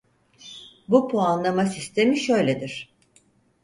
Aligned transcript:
Bu 0.87 1.07
puanlama 1.07 1.65
sistemi 1.65 2.17
şöyledir. 2.17 2.93